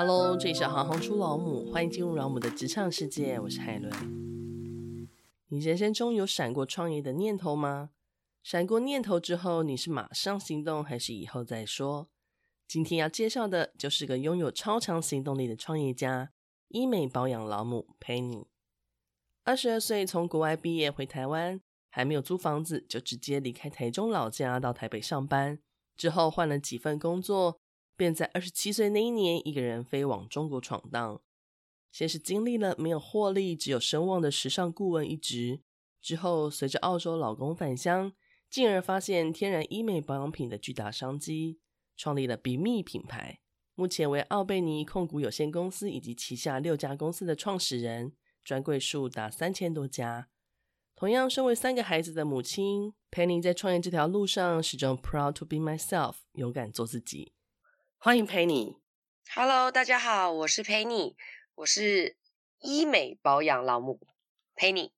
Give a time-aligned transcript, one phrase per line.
[0.00, 3.92] Hello，这里是行行出老母，欢迎进入老母的职场世界，我是海伦。
[5.48, 7.90] 你人生中有闪过创业的念头吗？
[8.44, 12.06] 闪过念头之后，你是马上行动，还是以后再说？
[12.68, 16.30] 今天要介绍的就是个拥有超强行动力的创业家——
[16.70, 18.44] 医美保养老母 Penny。
[19.42, 21.60] 二十二岁从国外毕业回台湾，
[21.90, 25.58] 还没有租房子，就直接离开台中老家到台北上班。
[25.96, 27.58] 之后换了几份工作。
[27.98, 31.20] 便在二十七岁那一年，一个人飞往中国闯荡。
[31.90, 35.62] 先是经历了没有获利、只有声望的时尚顾问一职，
[36.00, 38.12] 之后随着澳洲老公返乡，
[38.48, 41.58] 进而发现天然医美保养品的巨大商机，
[41.96, 43.40] 创立了比蜜品牌。
[43.74, 48.12] 目前为奥贝尼控股有限公司以及旗下六家公司的创始人，
[48.44, 50.28] 专柜数达三千多家。
[50.94, 57.32] 同样，身为三个孩子的母亲，Penny 在创业这条路上始终 proud to be myself，勇敢做自己。
[58.00, 58.76] 欢迎 Penny。
[59.34, 61.16] Hello，大家好，我是 Penny，
[61.56, 62.16] 我是
[62.60, 63.98] 医美保养老母
[64.54, 64.92] Penny。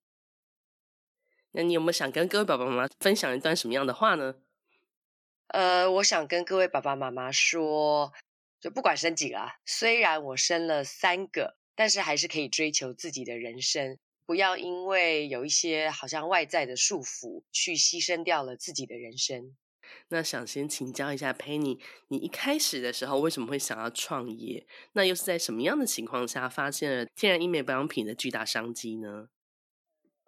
[1.52, 4.34] 那你有没有想跟各位爸爸妈妈分享一段什么样的话呢？
[5.47, 8.12] 呃，我想跟各位爸爸妈妈说，
[8.61, 19.56] 就不管生几个啊，虽然我生了三个，但是还是可以追求自己的人生，不要因为有一些好像外在的束缚，去牺牲掉了自己的人生。
[20.08, 24.66] 那想先请教一下 Penny，你一开始的时候为什么会想要创业？
[24.92, 29.28] 那又是在什么样的情况下发现了天然医美保养品的巨大商机呢？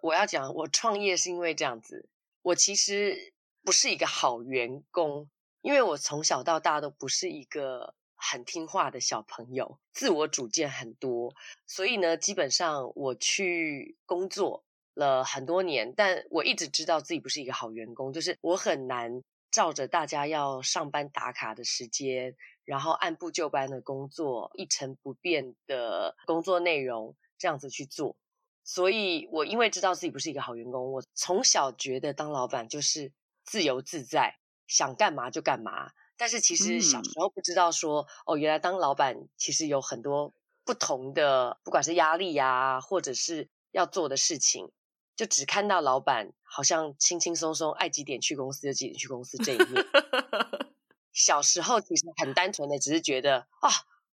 [0.01, 2.09] 我要讲，我创业是因为这样子，
[2.41, 5.29] 我其实不是一个好员工，
[5.61, 11.33] 因为我从小到大都不是一个很听话的小朋友，自我主见很多，
[11.65, 19.23] 所以呢，基本上我去工作了很多年，但我一直知道自己不是一个好员工，就是我很难。
[19.53, 28.17] 照着大家要上班打卡的时间，然后按部就班的工作，一成不变的工作内容，这样子去做。
[28.63, 33.13] 所以我因为知道自己不是一个好员工，我从小觉得当老板就是
[33.43, 35.91] 自由自在，想干嘛就干嘛。
[36.17, 40.33] 但是其实小时候不知道说，嗯、哦，原来当老板其实有很多
[40.65, 44.71] 不同的，不管是压力呀、啊，或者是要做的事情。
[45.15, 49.85] 就只看到老板好像轻轻松松，爱几点去公司就几点去公司这一面。
[51.13, 53.69] 小时候其实很单纯的，只是觉得啊，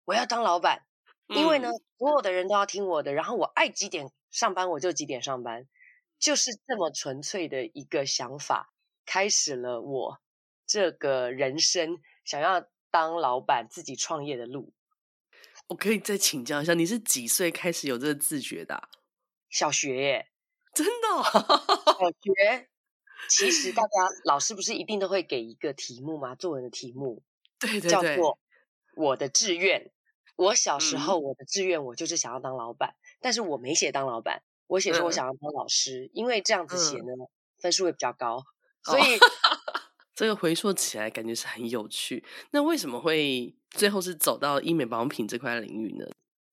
[0.06, 0.86] 我要当老板，
[1.28, 5.66] 因为呢，所有的人都要听我的，然后我爱几点上班我就几点上班，
[6.18, 8.72] 就是这么纯粹的一个想法，
[9.04, 10.20] 开始了我
[10.66, 14.72] 这个人生想要当老板、自己创业的路。
[15.68, 18.88] 我可以再请教一下，你是几岁开始有这个自觉的啊？
[19.50, 20.30] 小学耶。
[20.76, 22.66] 真的、 哦，我觉得
[23.30, 23.88] 其实大家
[24.24, 26.34] 老师不是一定都会给一个题目吗？
[26.34, 27.22] 作文的题目，
[27.58, 28.38] 对对对，叫做
[28.94, 29.90] 我的志愿。
[30.36, 38.44] 我小时候我的志愿我就是想要当老板，嗯、但是我没写当老板，我写说我想要当老师，嗯、因为这样子写呢、嗯、分数会比较高。
[38.84, 39.18] 所以、哦、
[40.14, 42.22] 这个回溯起来感觉是很有趣。
[42.50, 46.06] 那为什么会最后是走到医美保养品这块领域呢？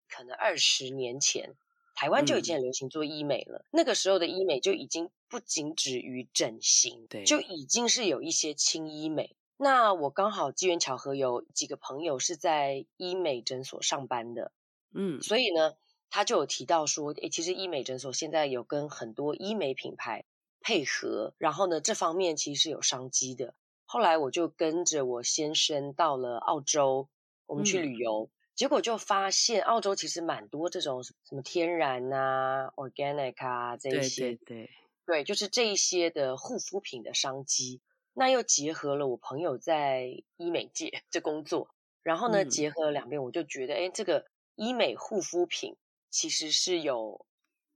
[0.08, 1.54] 可能二十年前。
[1.96, 9.36] 台湾就已经很流行做医美了，嗯、那个时候的医美就已经不仅止于整形，对，就已经是有一些轻医美。
[9.58, 14.52] 那我刚好机缘巧合有几个朋友是在医美诊所上班的，
[14.94, 15.76] 嗯，所以呢，
[16.10, 20.26] 他就有提到说，诶，其实医美诊所现在有跟很多医美品牌
[20.62, 23.54] 配合，然后呢，这方面其实是有商机的。
[23.86, 27.08] 后来我就跟着我先生到了澳洲，
[27.46, 28.30] 我们去旅游。
[28.32, 34.70] 嗯结果就发现，澳洲其实蛮多这种什么天然啊、organic 啊这一些，对对对，
[35.06, 37.82] 对，就是这一些的护肤品的商机。
[38.14, 44.26] 那又结合了我朋友在医美界这工作，然后呢，嗯、结合了两边，我就觉得，哎，这个
[44.56, 45.76] 医美护肤品
[46.10, 47.26] 其实是有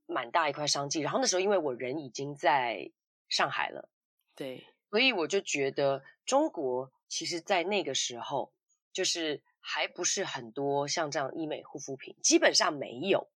[0.05, 1.01] 蛮大一块商机。
[1.01, 2.89] 然后那时候，因为我人已经在
[3.27, 3.89] 上海了，
[4.35, 8.53] 对，所以我就觉得中国其实在那个时候
[8.93, 9.41] 就是。
[9.69, 13.27] 还不是很多像这样医美护肤品，基本上没有。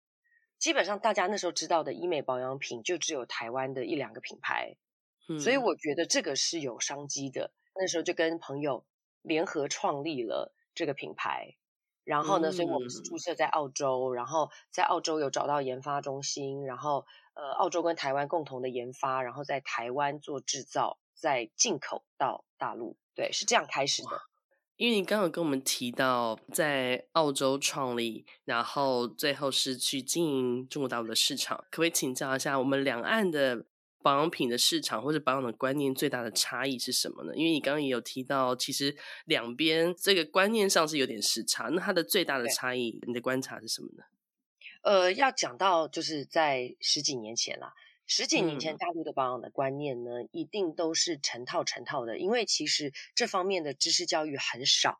[0.57, 4.77] 基本上大家那时候知道的医美保养品，就只有台湾的一两个品牌。
[5.27, 7.51] 嗯，所以我觉得这个是有商机的。
[7.75, 8.85] 那时候就跟朋友
[9.21, 11.57] 联合创立了这个品牌。
[12.05, 22.95] 然后呢，所以我们是注册在澳洲，然后在澳洲有找到研发中心，然后呃，澳洲跟台湾共同的研发，然后在台湾做制造，再进口到大陆。
[23.15, 24.30] 对，是这样开始的。
[24.81, 33.63] 因为你刚刚跟我们提到在澳洲创立，然后最后是去经营中国大陆的市场，可不可以请教一下我们两岸的
[34.01, 37.35] 保养品的市场或者保养的观念最大的差异是什么呢？
[37.35, 41.65] 因为你刚刚也有提到，其实两边这个观念上是有点时差。
[41.65, 44.03] 那它的最大的差异，你的观察是什么呢？
[44.81, 47.71] 呃，要讲到就是在十几年前啦，
[48.13, 54.99] 十几年前大陆的保养的观念呢，嗯、一定都是成套成套的，因为其实这方面的知识教育很少，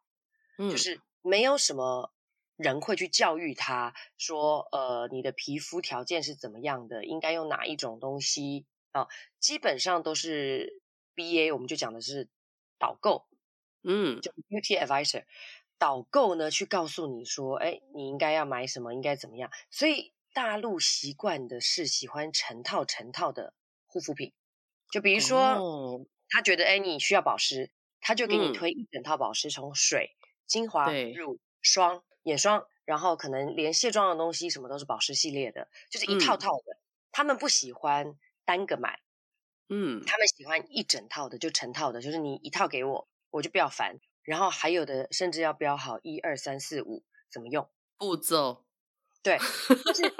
[0.57, 2.13] 嗯，就是没有什么
[2.55, 8.65] 人会去教育他说，呃，你的皮肤条件是怎么样的，应该用哪一种东西。
[8.93, 9.07] 啊，
[9.39, 10.81] 基本上都是
[11.15, 12.29] BA，我们就讲的是
[12.77, 13.25] 导购，
[13.83, 15.23] 嗯，就 Beauty Advisor，
[15.77, 19.49] 导购呢去告诉你说，哎，你应该要买什么，应该怎么样。
[19.69, 23.53] 所以大陆习惯的是喜欢成套成套的
[23.85, 24.33] 护肤品，
[24.91, 36.73] 就比如说，哦、他觉得哎你需要保湿，他就给你推一整套保湿，从水、精华、乳、霜、眼霜，然后可能连卸妆的东西什么都是保湿系列的，就是一套套的。
[36.73, 36.81] 嗯、
[37.11, 38.17] 他们不喜欢。
[38.43, 38.99] 单个买，
[39.69, 43.99] 嗯，他们喜欢一整套的，就成套的，就是你一套给我，我就不要烦。
[44.23, 47.69] 然后还有的甚至要标好一二三四五怎么用？
[47.97, 48.65] 步骤，
[49.23, 49.37] 对。
[49.37, 50.13] 就是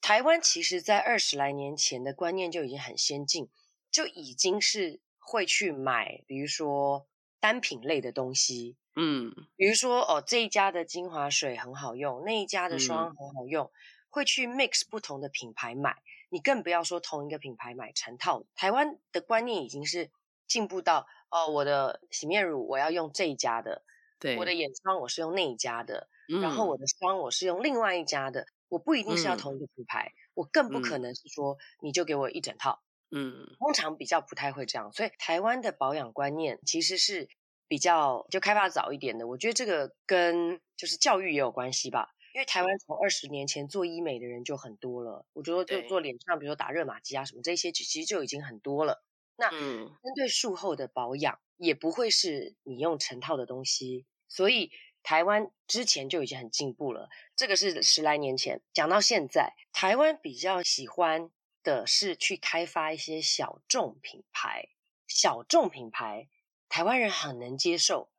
[0.00, 3.48] 台湾其实，在二十来年前的观念就已经很先进，
[3.90, 7.06] 就已经是会去买，比如说
[7.40, 13.70] 单品类的东西，嗯，比如说哦这一家的精华水很好用，那一家的霜很好用，嗯、
[14.08, 15.96] 会去 mix 不同的品牌买。
[16.30, 18.44] 你更不要说同一个品牌买成套。
[18.54, 20.10] 台湾的观念已经是
[20.46, 23.82] 进步到哦，我的洗面乳我要用这一家的，
[24.18, 32.80] 对，我的眼霜我是用那一家的，嗯、然后我的霜我是用另外一家的，我不一定是要同一个品牌，嗯、我更不可能是说你就给我一整套，
[33.10, 37.28] 嗯，通常比较不太会这样，所以台湾的保养观念其实是
[37.66, 42.10] 比较就开发早一点的，我觉得这个跟就是教育也有关系吧。
[42.34, 49.02] 因为台湾从二十年前做医美的人就很多了，我觉得就做脸上，比如说打热玛吉啊什么这些，其实就已经很多了。
[49.34, 54.70] 那针对术后的保养，也不会是你用成套的东西，所以
[55.08, 57.08] 台湾之前就已经很进步了。
[57.34, 61.30] 这个是十来年前，讲到现在，台湾比较喜欢
[61.62, 64.68] 的是去开发一些小众品牌，
[65.06, 66.28] 小众品牌
[66.68, 68.10] 台湾人很能接受，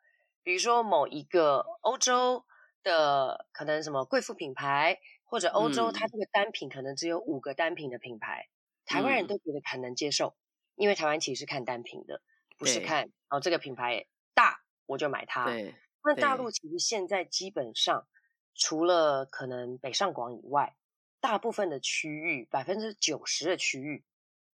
[0.42, 2.44] 比如说某一个欧洲。
[2.82, 10.34] 的可能什么贵妇品牌，或者欧洲，它这个单品可能只有五个单品的品牌，嗯、台湾人都觉得很能接受，
[10.76, 12.22] 因为台湾其实是看单品的，
[12.58, 15.44] 不是看哦这个品牌大我就买它。
[15.44, 18.08] 对，那大陆其实现在基本上
[18.56, 20.76] 除了可能北上广以外，
[21.20, 24.04] 大部分的区域百分之九十的区域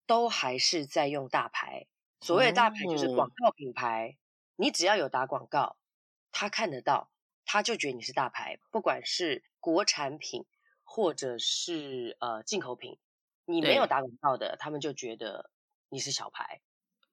[0.06, 1.86] 都还是在用大牌。
[2.20, 4.18] 所谓的大牌就是广告品牌，嗯、
[4.56, 5.76] 你只要有打广告，
[6.32, 7.10] 他看得到。
[7.48, 10.46] 他就觉得你是大牌，不管是国产品
[10.82, 12.98] 或者是呃进口品，
[13.44, 15.48] 你没有打广告的，他们就觉得
[15.88, 16.60] 你是小牌。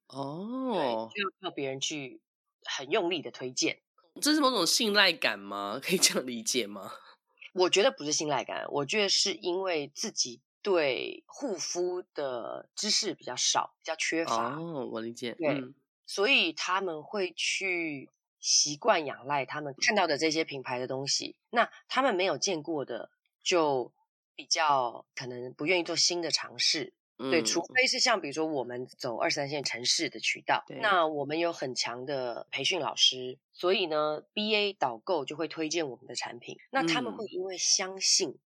[0.07, 2.19] 哦，就要靠别人去
[2.63, 3.82] 很用力的推荐，
[4.21, 5.80] 这是某种信赖感吗？
[5.83, 6.92] 可以这样理解吗？
[7.54, 14.56] 我觉得不是信赖感，我觉得是因为自己对护肤的知识比较少，比较缺乏。
[14.56, 15.33] 哦，我理解。
[15.33, 15.75] 对，嗯、
[16.06, 18.10] 所以他们会去。
[18.45, 23.10] 习惯仰赖他们看到的这些品牌的东西，那他们没有见过的，
[23.42, 23.94] 就
[24.36, 26.94] 比较可能不愿意做新的尝试。
[27.18, 36.57] 嗯、对，除非是像比如说我们走二三线城市的渠道，对那我们有很强的培训老师，所以呢，BA 导购就会推荐我们的产品。
[36.71, 38.39] 那他们会因为相信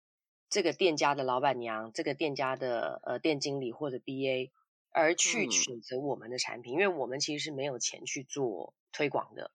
[0.49, 4.51] 这个店家的老板娘、这个店家的呃店经理或者 BA
[4.91, 9.51] 而去选择我们的产品，嗯、因为我们其实是没有钱去做推广的。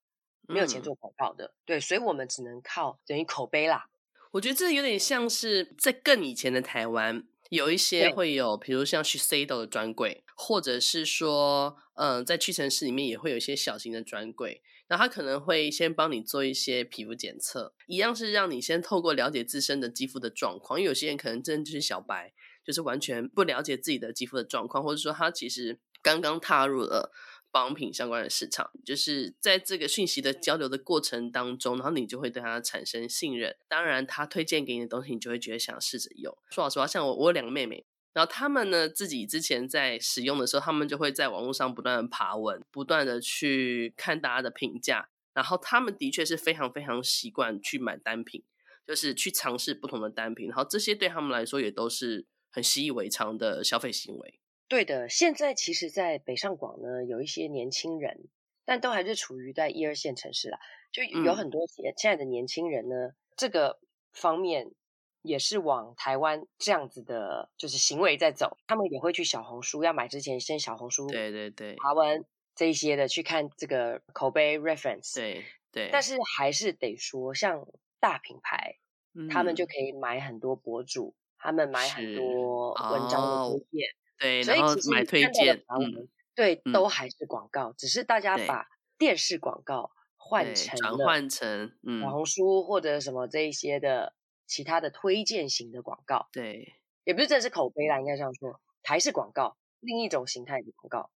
[0.48, 3.88] 没有钱做广告的，嗯、对，所以我们只能靠等于口碑啦。
[4.32, 22.32] 我觉得这有点像是在更以前的台湾，有一些会有，比如像 Shiseido 的专柜，或者是说，嗯、呃，在屈臣氏里面也会有一些小型的专柜，然后他可能会先帮你做一些皮肤检测，一样是让你先透过了解自身的肌肤的状况，因为有些人可能真的就是小白，
[22.64, 27.12] 就是完全不了解自己的肌肤的状况，或者说他其实刚刚踏入了。
[27.52, 33.54] 保养品相关的市场，就是在这个讯息的交流的过程当中，然后你就会对他产生信任。
[33.68, 36.36] 当然，他推荐给你的东西，你就会觉得想试着用。
[36.50, 48.42] 说老实话，像我，我有两个妹妹，然后他们呢自己之前在使用的时候，他们就会在网络上不断的爬文，不断的去看大家的评价，然后他们的确是非常非常习惯去买单品，
[48.86, 54.38] 就是去尝试不同的单品，然后这些对他们来说也都是很习以为常的消费行为。
[54.72, 58.30] 对的，现在其实，在北上广呢，有一些年轻人，
[58.64, 60.58] 但都还是处于在一二线城市啦，
[60.90, 63.78] 就有很多现在的年轻人呢，嗯、这个
[64.14, 64.72] 方面
[65.20, 68.56] 也是往台湾这样子的，就是行为在走。
[68.66, 72.24] 他们也会去小红书，要买之前先小红书对对对爬文
[72.54, 75.14] 这一些的去看这个口碑 reference。
[75.14, 75.90] 对对。
[75.92, 77.68] 但是还是得说，像
[78.00, 78.78] 大品牌，
[79.14, 84.00] 嗯、他们就可以买很多博主，他们买很多文章的推荐、哦。
[84.22, 94.14] 对，所以其实买推荐，嗯，对，都还是广告，嗯、只是大家把电视广告换成了转换成小红书或者什么这一些的。
[94.44, 96.74] 其他的推荐型的广告，对，
[97.04, 101.10] 也不是正式口碑啦，应该这样说，还是广告，另一种形态的广告。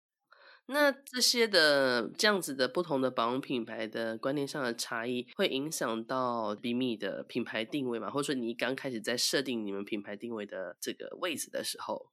[0.67, 8.12] 那这些的这样子的不同的保养品牌的观念上的差异，会影响到 BIMI 的品牌定位吗？
[8.12, 12.12] 或者说你刚开始在设定你们品牌定位的这个位置的时候，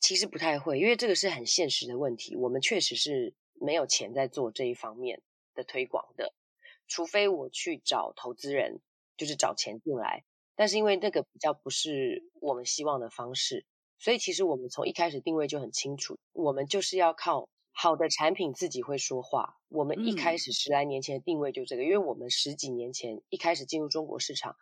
[0.00, 2.36] 其实不太会，因为这个是很现实的问题。
[2.36, 5.22] 我们确实是没有钱在做这一方面
[5.54, 6.32] 的推广的，
[6.86, 8.80] 除非我去找投资人，
[9.16, 10.24] 就是找钱进来。
[10.54, 13.64] 但是因为那个比较不是我们希望的方式，
[13.98, 19.56] 所以其实我们从一开始定位就很清楚，我们就是要靠好的产品自己会说话。
[19.68, 24.56] 我们一开始十来年前的定位就这个，因为我们十几年前一开始进入中国市场，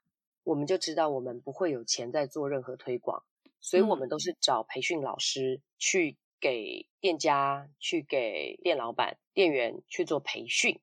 [0.45, 3.25] 我们就知道我们不会有钱在做任何推广，
[3.66, 10.78] 所以我们都是找培训老师去给店家、去给店老板、店员去做培训，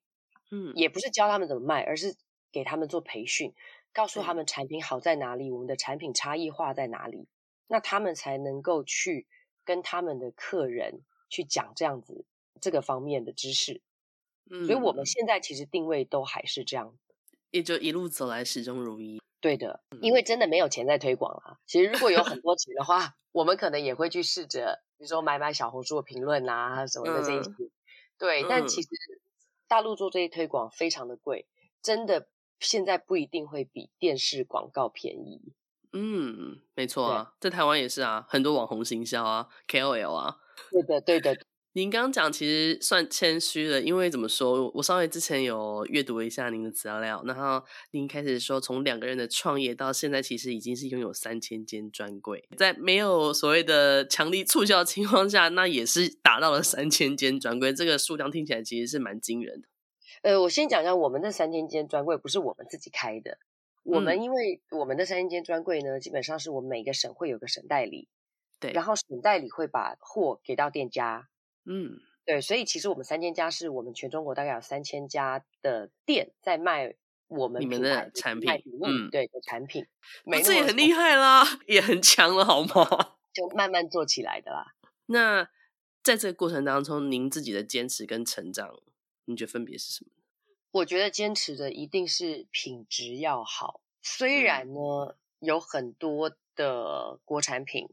[0.51, 2.17] 嗯，也不是教他们怎么卖，而是
[2.51, 3.53] 给他们做培训。
[3.93, 7.29] 告诉他们产品好在哪里，我们的产品差异化在哪里，
[7.67, 9.27] 那他们才能够去
[9.63, 12.25] 跟他们的客人去讲这样子
[12.59, 13.81] 这个方面的知识。
[14.51, 16.97] 嗯，所以我们现在其实定位都还是这样，
[17.51, 19.21] 也就一路走来始终如一。
[19.43, 21.57] 对的，因为真的没有钱在推广啊。
[21.67, 27.49] 其实如果有很多钱的话，我们可能也会去试着，比如说买买小红书的评论啊什么的这一些。
[27.49, 27.71] 嗯，
[28.17, 28.87] 对，但其实
[29.67, 31.45] 大陆做这些推广非常的贵，
[31.81, 32.29] 真的。
[32.59, 35.53] 现在不一定会比电视广告便宜。
[35.91, 40.37] 嗯，没错啊，在台湾也是啊，很多网红行销啊，KOL 啊。
[40.71, 41.35] 对的，对的。
[41.75, 59.67] 您刚刚讲其实算谦虚了，因为怎么说，我稍微之前有阅读一下您的资料，然后您开始说从两个人的创业到现在，其实已经是拥有三千间专柜，在没有所谓的强力促销的情况下，那也是达到了三千间专柜，这个数量听起来其实是蛮惊人的。
[60.21, 63.39] 呃，我先讲一下，我们的三千间专柜不是我们自己开的。
[63.81, 68.07] 我们因为我们的三千间专柜呢，基本上是我们每个省会有个省代理，
[68.59, 71.27] 对，然后省代理会把货给到店家，
[71.65, 76.95] 嗯，对，所以其实我们三千家是我们全中国大概有三千家的店在卖
[77.27, 78.51] 我们品牌的产品，
[78.83, 79.87] 嗯，对的产品，
[80.43, 83.15] 这也很厉害啦，也很强了，好吗？
[83.33, 84.75] 就慢慢做起来的啦。
[85.07, 85.49] 那
[86.03, 88.79] 在这个过程当中，您自己的坚持跟成长。
[89.25, 90.11] 你觉得分别是什么？
[90.71, 93.79] 我觉得坚持的一定是品质要好。
[94.01, 97.87] 虽然呢，嗯、有很多的国产品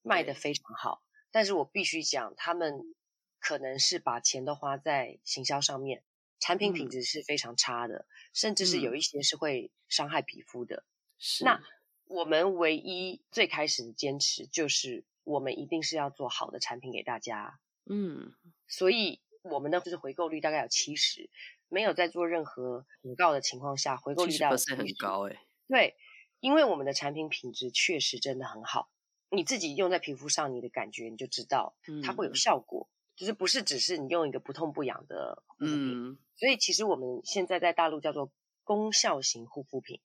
[0.00, 2.94] 卖的非常好，但是我必须讲，他们
[3.40, 6.04] 可能是把钱都花在行销上面，
[6.38, 10.84] 产品品质是非常差的，嗯、甚至是有一些是会伤害皮肤的。
[11.18, 11.44] 是。
[11.44, 11.60] 那
[12.06, 17.58] 我们唯一最开始的坚持就是，我们一定是要做好的产品给大家。
[17.86, 18.34] 嗯。
[18.68, 19.20] 所以。
[19.42, 21.30] 我们的就是回购率大概有七十，
[21.70, 25.38] 没有在做任何广告的情况下，回购率大概是很高诶。
[25.66, 25.96] 对，
[26.40, 28.90] 因为我们的产品品质确实真的很好，
[29.30, 35.92] 你自己用在皮肤上，你的感觉你就知道它会有效果，嗯、就是不是只是你用一个不痛不痒的护肤品。
[35.92, 38.32] 嗯、所以其实我们现在在大陆叫做
[38.64, 40.00] 功效型护肤品。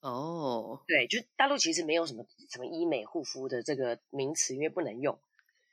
[0.00, 5.18] 哦，对，就大陆其实没有什么什么医美护肤的这个名词，因为不能用，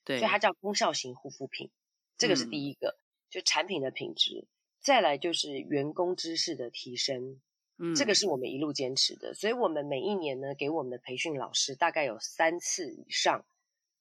[0.05, 1.71] 对，所以它叫功效型护肤品。
[2.17, 3.01] 这个是第一个，嗯、
[3.31, 4.47] 就产品的品质，
[4.79, 7.41] 再来就是员工知识的提升，
[7.77, 13.45] 嗯，这个是我们一路坚持的，所以我们每一年呢，给我们的培训老师大概有三次以上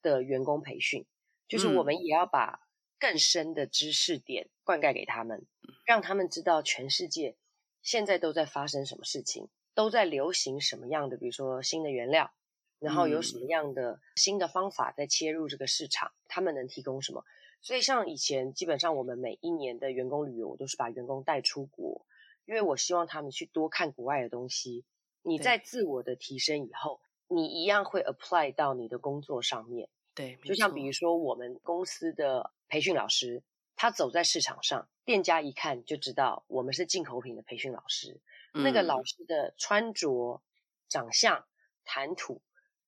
[0.03, 1.05] 的员工培训，
[1.49, 2.66] 就是我们也要把
[3.07, 7.37] 更深的知识点灌溉给他们，嗯、让他们知道全世界
[7.81, 12.33] 现在都在发生什么事情，都在流行什么样的，比如说新的原料，
[12.81, 17.25] 然后有什么样的新的方法在切入这个市场，他们能提供什么。
[17.63, 22.05] 所以，像以前，基本上我们每一年的员工旅游，我都是把员工带出国，
[22.45, 24.85] 因为我希望他们去多看国外的东西。
[25.23, 29.89] 你在自我的提升以后，你一样会 apply 到你的工作上面。
[30.17, 33.43] 对，就像比如说我们公司的培训老师，
[33.77, 38.21] 他走在市场上，店家一看就知道我们是进口品的培训老师。
[38.55, 40.43] 嗯、那个老师的穿着、
[40.89, 41.45] 长相、
[41.85, 42.41] 谈吐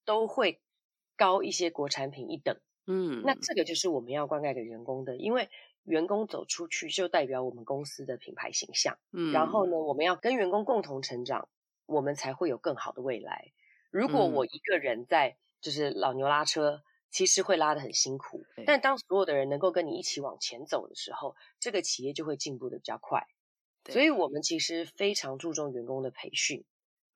[0.06, 0.62] 都会
[1.16, 2.58] 高一些国产品一等。
[2.86, 5.50] 嗯，那这个就是我们要灌溉给员工的，因为
[5.84, 8.98] 员工走出去就代表我们公司的品牌形象。
[9.12, 11.50] 嗯，然后呢，我们要跟员工共同成长，
[11.84, 13.52] 我们才会有更好的未来。
[13.90, 18.44] 如果我一个人在，就是老牛拉车，嗯、其实会拉得很辛苦。
[18.66, 23.26] 但当所有的人能够跟你一起往前走的时候，这个企业就会进步的比较快。
[23.88, 26.64] 所以我们其实非常注重员工的培训。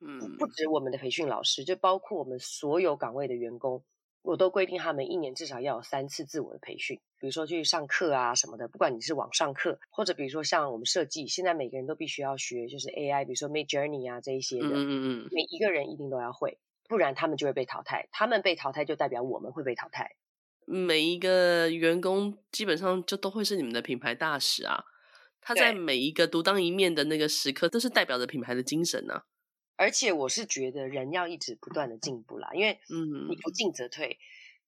[0.05, 3.85] 嗯，不止我们的培训老师，就包括我们所有岗位的员工，
[4.23, 6.99] 我都规定他们一年至少要有三次自我的培训。
[7.21, 14.93] 比如说去上课啊什么的，不管你是网上课，或者比如说像我们设计，现在每个人都必须要学，就是 AI，比如说 Midjourney 啊这一些的，嗯嗯
[15.25, 16.59] 嗯，每一个人一定都要会，
[16.93, 18.07] 不然他们就会被淘汰。
[18.13, 20.15] 他们被淘汰就代表我们会被淘汰。
[20.67, 24.85] 每一个员工基本上就都会是你们的品牌大使啊，
[25.41, 29.25] 他在每一个独当一面的那个时刻，都是代表着品牌的精神呢、啊。
[29.77, 34.19] 而且我是觉得人要一直不断的进步啦，因为嗯，你不进则退。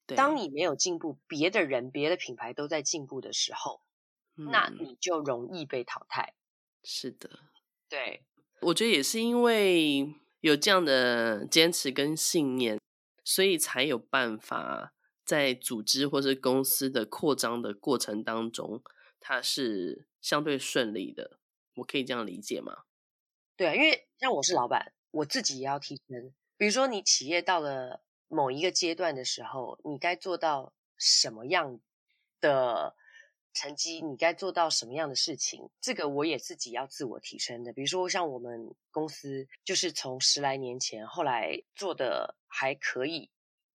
[0.06, 3.82] 嗯、当你没有进步，别的人、别的品牌都在进步的时候，
[4.38, 6.32] 嗯、那你就容易被淘汰。
[6.82, 7.28] 是的，
[7.90, 8.24] 对，
[8.62, 10.14] 我觉得也是因为
[10.44, 12.78] 有这样的坚持跟信念，
[13.24, 14.92] 所以才有办法
[15.24, 18.82] 在组织或是公司的扩张的过程当中，
[19.18, 21.38] 它是相对顺利的。
[21.76, 22.82] 我可以这样理解吗？
[23.56, 24.92] 对啊，因为像我是老板。
[25.12, 31.80] 我自己也要提升，比如说你企业到了某一个阶段的时候，你该做到什么样
[32.42, 32.94] 的
[33.54, 37.72] 成绩，你该做到什么样的事情，这个我也自己要自我提升的。
[37.72, 43.30] 比如说像我们公司，就是从十来年前，后来做的还可以，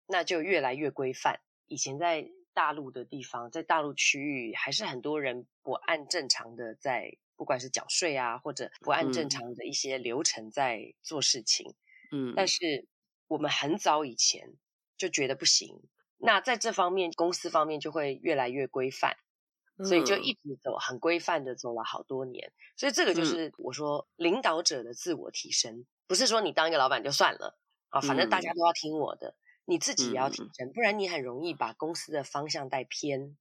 [0.07, 1.41] 那就越来越规范。
[1.67, 7.17] 以前在大陆的地方，在大陆区域，还是很多人不按正常的在。
[7.39, 11.73] 不管是缴税啊，或者不按正常的一些流程在做事情，
[12.11, 12.89] 嗯，但是
[13.29, 14.55] 我们很早以前
[14.97, 15.81] 就觉得不行，
[16.17, 19.17] 那在这方面公司方面就会越来越规范，
[19.85, 27.59] 所以就一直走很规范的走了好多年，所以这个就是我说领导者的自我提升，不是说你当一个老板就算了
[27.91, 29.35] 啊，反正大家都要听我的，
[29.67, 33.37] 你自己也要提升，不然你很容易把公司的方向带偏。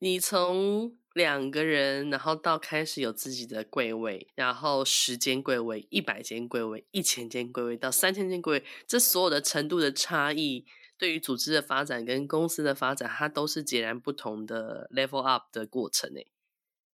[0.00, 10.66] 你从两个人，然后到开始有自己的柜位，然后十间柜位、一百间柜位、一千间柜位到三千间柜位，这所有的程度的差异，
[11.04, 16.32] 对于组织的发展跟公司的发展，它都是截然不同的 level up 的过程诶。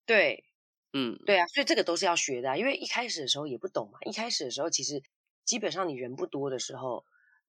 [0.05, 0.43] 对，
[0.93, 4.01] 嗯，对啊，所以这个都是要学的啊，因为一开始的时候也不懂嘛。
[4.05, 5.01] 一开始的时候，其实
[5.45, 7.05] 基本上你人不多的时候，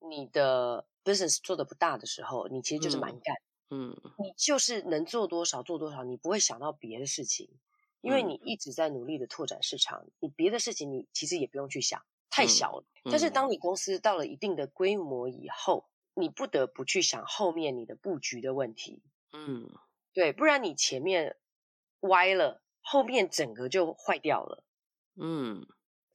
[0.07, 3.35] 你的 business 做的不大的时候，你其实就是蛮干。
[3.71, 7.49] 嗯嗯，你就是能做多少做多少，你不会想到别的事情，
[8.01, 12.85] 因为你一直在努力的拓展市场，你别的事情你其实也不用去想，太小了。
[13.05, 15.89] 但是当你公司到了一定的规模以后，
[16.21, 19.01] 你不得不去想后面你的布局的问题。
[19.33, 19.69] 嗯，
[20.13, 21.37] 对，不然你前面
[22.01, 24.63] 歪了，后面整个就坏掉了。
[25.19, 25.65] 嗯，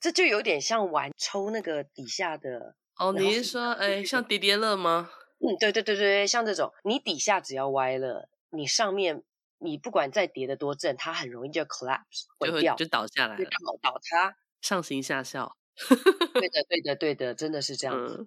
[0.00, 2.76] 这就有点像玩抽那个底下的。
[2.98, 5.10] 哦，你是说，哎，像叠叠乐吗？
[5.38, 9.22] 嗯，对对对对，像这种，你底下只要歪了，你上面
[9.58, 15.56] 你不管再叠的多正，它很容易就 collapse 毁掉，就倒下来了，倒倒塌，上行下效。
[16.32, 18.26] 对的，对的，对的，真的是这样子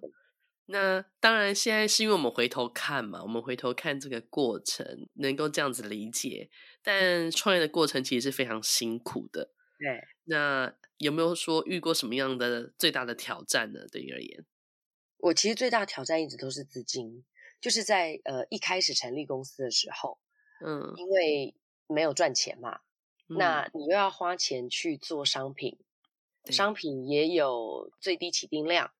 [0.70, 6.48] 那当然，现在是因为我们回头看嘛，我们回头看这个过程，能够这样子理解。
[6.82, 9.50] 但创业的过程其实是非常辛苦的。
[9.78, 13.80] 对，那有没有说遇过什么样的最大的挑战呢？
[13.90, 14.46] 对你而言？
[15.18, 17.24] 我其实最大的挑战一直都是资金，
[17.60, 20.18] 就是在呃一开始成立公司的时候，
[20.64, 21.54] 嗯，因为
[21.88, 22.80] 没有赚钱嘛，
[23.28, 25.78] 嗯、那你又要花钱去做商品，
[26.44, 28.92] 商品也有最低起订量，对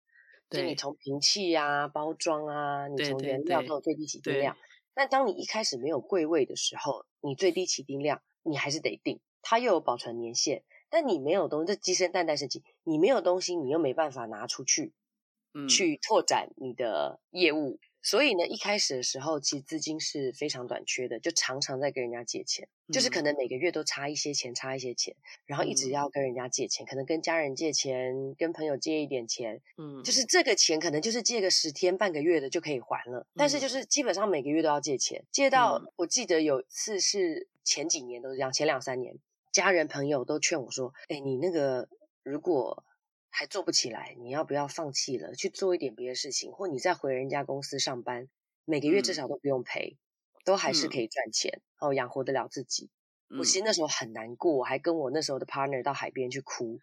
[0.51, 4.57] 就你从瓶器啊、包装啊，你从原料都有最低起订量。
[4.93, 14.93] 但当你一开始没有柜位的时候，你最低起订量你还是得订，它又有保存年限，但你没有东西，这鸡生蛋蛋生鸡，你没有东西，你又没办法拿出去。
[15.69, 39.15] 去拓展你的业务，所以呢，一开始的时候，其实资金是非常短缺的，就常常在跟人家借钱，嗯、就是可能每个月都差一些钱，差一些钱，然后一直要跟人家借钱，嗯、可能跟家人借钱，跟朋友借一点钱，嗯，就是这个钱可能就是借个十天半个月的就可以还了，嗯、但是就是基本上每个月都要借钱，借到、嗯、我记得有一次是前几年都是这样，前两三年，
[39.53, 41.89] 家人朋友都劝我说，哎，你那个
[42.23, 42.85] 如果。
[43.31, 48.29] 还做不起来，你要不要放弃了，去做一点别的事情，或你再回人家公司上班，
[48.65, 52.91] 每个月至少都不用赔，嗯、都还是可以赚钱，然后，养活得了自己。
[53.29, 56.81] 嗯、我其实那时候很难过，我还跟我那时候的 partner 到海边去哭，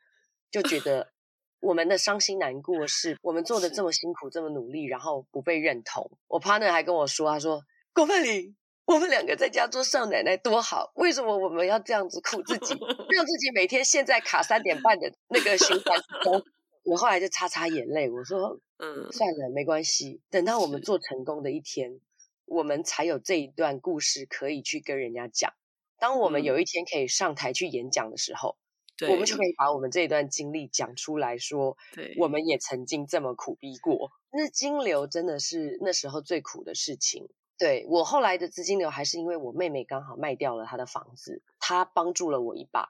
[0.49, 1.11] 就觉得
[1.59, 6.17] 我们的伤心难过是我们做的这么辛苦，是这么努力，然后不被认同。
[6.27, 8.55] 我 partner 还跟我说，他说：“郭曼玲。”
[8.87, 12.73] 我们两个在家做少奶奶多好，为什么我们要这样子苦自己，
[13.11, 16.41] 让自己每天陷在卡三点半的那个循环中？
[16.85, 20.21] 我后来就擦擦眼泪，我说，嗯，算了，没关系。
[20.29, 21.99] 等到我们做成功的一天，
[22.45, 25.53] 我们才有这一段故事可以去跟人家讲。
[25.99, 28.55] 当我们有一天可以上台去演讲的时候，
[29.01, 34.11] 嗯、我们就可以把我们这一段经历讲出来说，对，我们也曾经这么苦逼过。
[34.31, 37.27] 但是金流真的是那时候最苦的事情。
[37.57, 42.87] 对，我后来的资金流还是因为我妹妹刚好卖掉了她的房子，她帮助了我一把，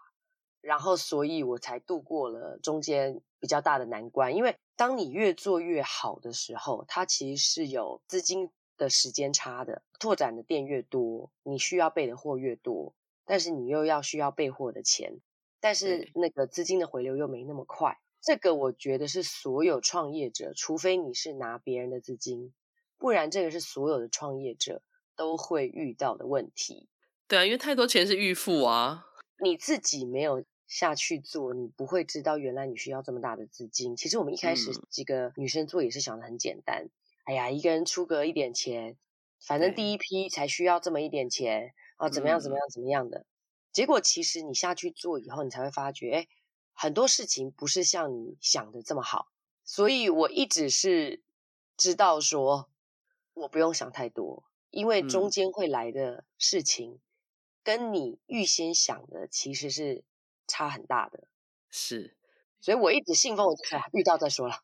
[0.60, 4.36] 然后所以我才度过了中间比较大的难关。
[4.36, 9.84] 因为当你越做越好的时候，它其实是有资金的时间差的。
[10.00, 12.94] 拓展的店越多，你需要备的货越多，
[13.26, 15.22] 但是你又要需要备货的钱，
[15.62, 17.98] 但是那个资金的回流又没那么快。
[18.20, 22.54] 这个我觉得是所有创业者，除非你是拿别人的资金。
[22.98, 24.82] 不然，这个是所有的创业者
[25.16, 26.90] 都会遇到的问题。
[27.28, 29.06] 对啊，因为太多钱是预付啊，
[29.44, 33.96] 你自己没有下去做，你不会知道原来你需要这么大的资金。
[33.96, 36.90] 其实我们一开始几个女生做也是想的很简单，嗯、
[37.26, 38.98] 哎呀，一个人出个一点钱，
[39.40, 43.26] 反正第一批才需要这么一点钱啊，怎么样怎么样怎么样的。
[43.72, 46.28] 结果其实你下去做以后，你才会发觉，哎，
[46.74, 49.28] 很多事情不是像你想的这么好。
[49.64, 51.22] 所以我一直是
[51.76, 52.70] 知道说。
[53.38, 57.00] 我不用想太多，因为中间会来的事情，嗯、
[57.64, 60.04] 跟你预先想的其实是
[60.48, 61.28] 差很大的。
[61.70, 62.18] 是，
[62.60, 64.56] 所以我一直信奉，我就说遇到再说了。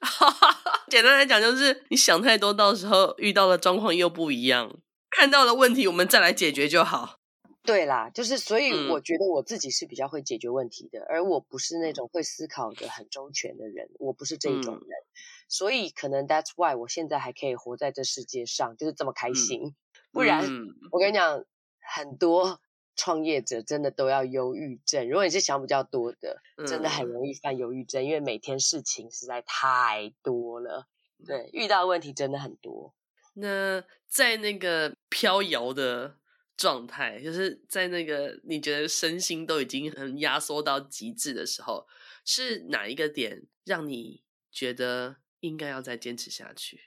[0.90, 4.78] 简单来讲，就是你想太多，到时候遇到的状况又不一样。
[5.10, 7.20] 看到了问题，我们再来解决就好。
[7.62, 14.82] 对啦，就是所以我觉得我自己是比较会解决问题的，嗯、而我不是那种会思考的很周全的人，我不是这一种人。
[14.82, 15.16] 嗯
[15.48, 19.62] 所以可能 that's why 我现在还可以活在这世界上，就是这么开心。
[19.62, 19.74] 嗯、
[20.12, 21.44] 不然、嗯、我跟你讲，
[21.80, 22.60] 很多
[22.96, 25.08] 创业者真的都要忧郁症。
[25.08, 30.88] 如果你是想比较多的，嗯、真的很容易犯忧郁症，因为每天事情实在太多了。
[31.24, 32.94] 对，遇到问题真的很多。
[33.34, 36.16] 那在那个飘摇的
[36.56, 41.86] 状态，就是在那个你觉得身心都已经很压缩到极致的时候，
[42.24, 45.16] 是哪一个点让你觉得？
[45.40, 46.80] 应该要再坚持下去，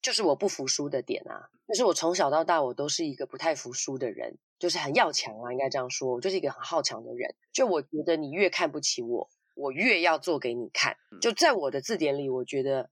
[0.00, 1.50] 就是我不服输的点啊！
[1.66, 7.34] 就是我从小到大，我都是一个不太服输的人，就是很要强啊，应该这样说，我就是一个很好强的人。
[7.52, 10.96] 就我觉得你越看不起我，我越要做给你看。
[11.20, 12.88] 就在我的字典里，我觉得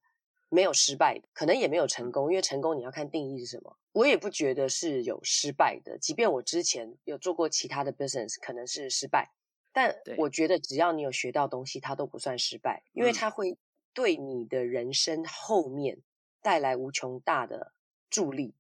[0.49, 3.79] 没有失败，可能也没有成功，因为成功你要看定义是什么。
[3.93, 9.31] 我也不觉得是有失败的，即便我之前有做过其他的 business，可能是失败，
[9.73, 13.57] 但我觉得只要你有学到东西，它都不算失败，因为它会。
[13.97, 16.03] 对你的人生后面
[16.43, 17.73] 带来无穷大的
[18.11, 18.53] 助力，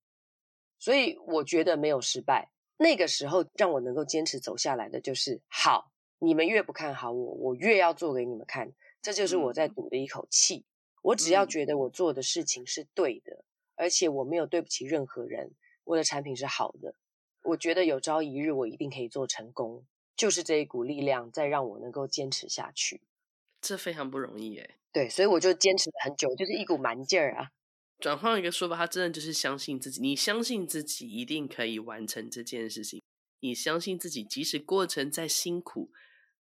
[0.78, 2.48] 所以我觉得没有失败。
[2.78, 8.72] 那个时候让我能够坚持走下来的就是，好，你们越不看好我，我越要做给你们看。
[9.02, 10.64] 这就是我在赌的一口气。
[11.02, 13.44] 我只要觉得我做的事情是对的，
[13.74, 15.52] 而且我没有对不起任何人，
[15.84, 16.94] 我的产品是好的，
[17.42, 19.84] 我觉得有朝一日我一定可以做成功。
[20.16, 23.02] 就是这一股力量在让我能够坚持下去。
[23.60, 24.76] 这非常不容易耶。
[24.96, 27.48] 对，所以我就坚持了很久，就是一股蛮劲儿啊。
[27.98, 30.00] 转换一个说法，他真的就是相信自己。
[30.00, 33.02] 你相信自己一定可以完成这件事情，
[33.40, 35.90] 你相信自己，即使过程再辛苦，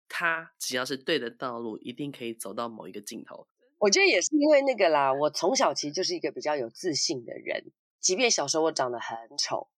[0.10, 3.48] 他只要是对的道路，一定可以走到某一个尽头。
[3.78, 9.70] 我觉得也是因为那个啦，我从小其实就是一个比较有自信的人，即便小时候我长得很丑。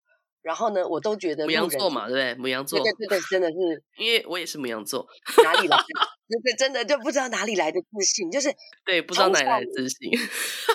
[0.42, 2.42] 然后呢，我都觉得牡羊座嘛，对不对？
[2.42, 5.08] 母羊座，对对对，真的是，因为我也是母羊座，
[5.44, 5.84] 哪里来的？
[6.28, 8.54] 对对，真的就不知道哪里来的自信，就是
[8.86, 10.12] 对，不知道哪里来的自信。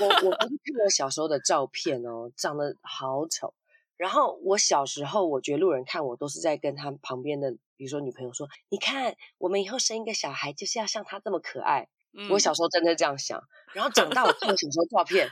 [0.01, 0.49] 我我 看
[0.85, 3.55] 我小时候的照片哦，长得好丑。
[3.97, 13.43] 然后我小时候，我觉得路人看我都是在跟他旁边的，比如说女朋友说：“你看，我们以后生一个小孩，就是要像他这么可爱。”嗯，我小时候真的这样想。
[13.73, 15.29] 然后长大，我看我小时候照片。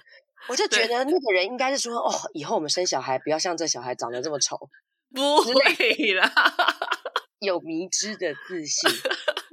[0.48, 4.58] 我就觉得那个人应该是说，哦，以后我们生小孩不要像这小孩长得这么丑，
[5.14, 6.32] 不会啦，
[7.38, 8.90] 有迷之的自信。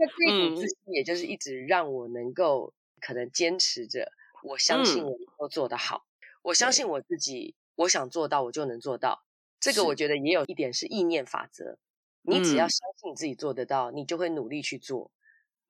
[0.03, 4.11] 那这股自信，也就是一直让我能够可能坚持着，
[4.43, 9.23] 我相信我能够做得好，嗯、我相信我自己，我想做到，我就能做到。
[9.59, 11.77] 这个我觉得也有一点是意念法则，
[12.21, 15.11] 你只要相信你自己做得到，你就会努力去做。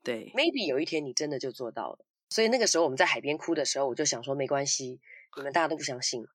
[0.01, 2.05] 对，maybe 有一天你真的就做到了。
[2.29, 4.99] 所以那个时候我们在海边哭的时候，我就想说没关系，
[5.37, 6.25] 你们大家都不相信，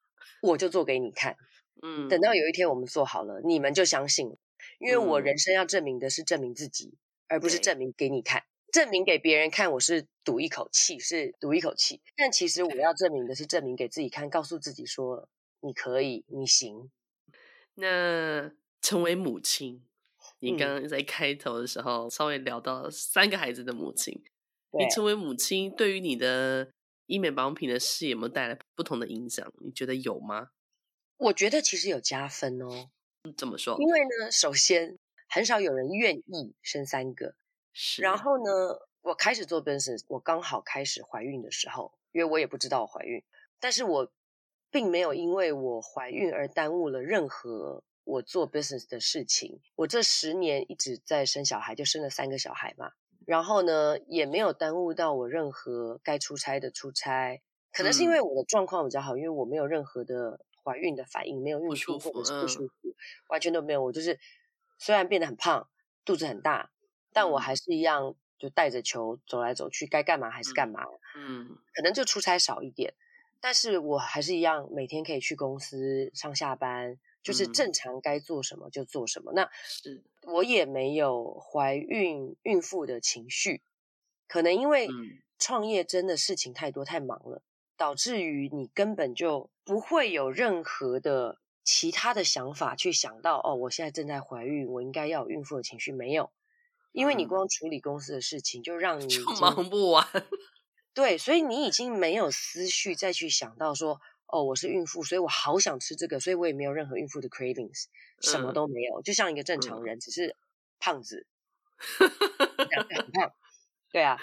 [0.40, 1.36] 我就做给你看。
[1.82, 4.36] 嗯，等到有一天我们做好了，你们就相信。
[4.80, 6.94] 因为我人生要证明的是证明自己，
[7.28, 8.44] 而不是证明给你看。
[8.72, 12.02] 证明给别人看，我是赌一口气，是赌一口气。
[12.16, 15.28] 但其实我要证明的是证明给自己看，告诉自己说
[15.60, 16.90] 你可以，你行。
[17.74, 19.82] 那成为母亲，
[20.40, 24.22] 你刚刚在开头的时候稍微聊到三个孩子的母亲。
[24.78, 26.70] 你成为母亲，对于你的
[27.06, 29.50] 医美保养品的事业有没有带来不同的影响？
[29.60, 30.50] 你觉得有吗？
[31.16, 32.90] 我觉得其实有加分哦。
[33.34, 33.78] 怎么说？
[33.80, 37.34] 因为呢，首先很少有人愿意生三个，
[37.72, 38.02] 是。
[38.02, 38.50] 然后呢，
[39.02, 43.22] 我开始做 business，我刚好开始怀孕的时候，因为我也不知道我怀孕，
[43.60, 44.12] 但是我
[44.70, 49.60] 并没有因为我怀孕而耽误了任何我做 business 的事情。
[49.76, 52.92] 我这十年一直在生小孩，就生了三个小孩嘛。
[53.26, 57.42] 然后呢，也没有耽误到我任何该出差的出差。
[57.70, 62.94] 可能是因为我的状况比较好，嗯、因为我没有任何的怀孕的反应，没有孕吐或者是不舒服，嗯、
[63.28, 63.84] 完全都没有。
[63.84, 64.18] 我就是
[64.78, 65.68] 虽然变得很胖，
[66.04, 66.70] 肚子很大，
[67.12, 70.86] 但我还是一样就带着球走来走去，该干嘛还是干嘛。
[71.16, 72.94] 嗯，可能就出差少一点，
[73.40, 76.98] 但是我还是一样每天可以去公司上下班。
[77.20, 79.32] 就是正常该做什么就做什么。
[79.32, 83.60] 嗯、那是我也没有怀孕孕妇的情绪，
[84.28, 84.88] 可能因为
[85.36, 87.42] 创业真的事情太多太忙了，
[87.76, 96.32] 导致于你根本就不会有任何的其他的想法去想到哦，我现在正在怀孕，我应该要有孕妇的情绪没有，
[96.92, 100.08] 因为你光处理公司的事情就让你忙不完。
[100.94, 104.00] 对，所以你已经没有思绪再去想到说。
[104.30, 107.86] 哦，我是孕妇，所以我好想吃这个，所以我也没有任何孕妇的 cravings，
[108.20, 110.36] 什么都没有，嗯、就像一个正常人，嗯、只是
[110.78, 111.26] 胖子，
[111.78, 112.08] 很
[113.12, 113.32] 胖。
[113.90, 114.18] 对啊，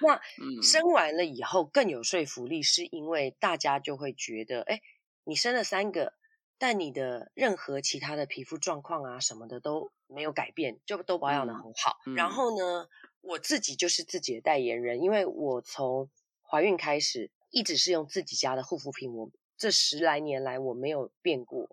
[0.00, 4.80] 那、嗯、生完了以后更有说服力，是因为大家就会觉得，哎，
[5.24, 6.14] 你生了三个，
[6.60, 11.98] 但你的任何其他的皮肤状况啊什么的都没有改变，就都保养的很好。
[12.06, 12.86] 嗯、然后呢，
[13.20, 16.08] 我自己就是自己的代言人，因为我从
[16.42, 19.30] 怀孕开始一直是用自己家的护肤品，我。
[19.56, 21.68] 这十来年来，我没有变过，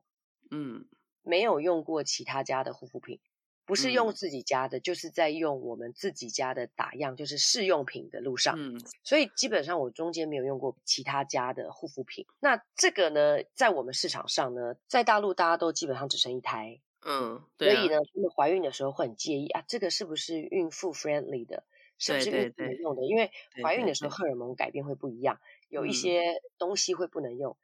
[0.52, 0.86] 嗯，
[1.22, 3.22] 没有用过其他家的护肤品，
[3.68, 12.26] 不是用自己家的，嗯、就是在用我们自己家的打样，就是试用品的路上，嗯，所以基本上我中间没有用过其他家的护肤品。
[12.40, 21.66] 那这个呢，在我们市场上呢，在大陆大家都基本上只生一胎，嗯，对啊、所以呢，他们怀孕的时候会很介意啊，这个是不是孕妇 friendly 的，
[22.00, 23.06] 是不是孕妇能用的？
[23.06, 27.58] 因为怀孕的时候荷尔蒙改变会不一样，有一些东西会不能用。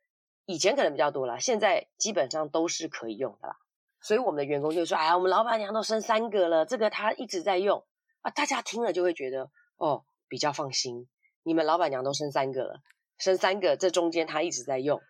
[0.45, 3.55] 以前可能比较多啦，现在基本上都是可以用的啦。
[4.03, 7.83] 所以我们的员工就说：“哎呀，我们老板娘都生三个了，这个她一直在用
[8.21, 11.07] 啊。”大家听了就会觉得哦，比较放心。
[11.41, 12.81] 你们老板娘都生三个了，
[13.17, 15.01] 生三个这中间她一直在用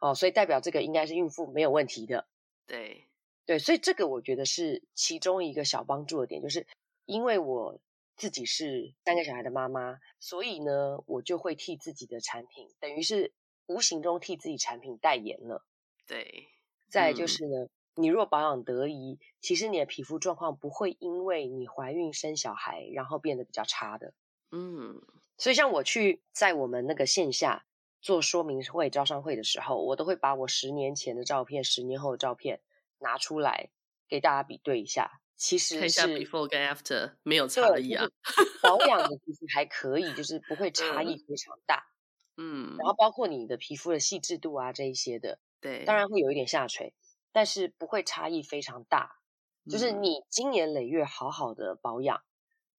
[0.00, 2.26] 哦，所以代表这个应该是孕妇没有问题的。
[2.66, 3.08] 对
[3.44, 6.66] 对，所以这个我觉得是其中一个小帮助的点，就是
[7.04, 7.80] 因为我
[8.16, 13.32] 自己是三个小孩的妈妈，所以呢，我就会替自己的产品，等于是。
[13.68, 15.66] 无形中替自己产品代言了，
[16.06, 16.46] 对。
[16.88, 24.12] 再来就是呢，嗯、你若保养得宜，其实你的皮肤状况不会因为你怀孕生小孩，然后变得比较差的。
[24.52, 25.00] 嗯，
[25.36, 27.66] 所以像我去在我们那个线下
[28.00, 32.60] 做说明会、招商会的时候，我都会把我十年前的照片、十年后的照片
[32.98, 33.70] 拿出来
[34.08, 35.20] 给大家比对一下。
[35.36, 38.06] 其实是看一下 before 跟 after 没有差异啊，
[38.62, 41.84] 保养的其实还可以，就是不会差异非常大。
[42.38, 46.94] 嗯嗯，然后包括你的皮肤的细致度啊，这一些的，对，当然会有一点下垂，
[47.36, 49.18] 但是不会差异非常大。
[49.68, 52.22] 就是你经年累月好好的保养，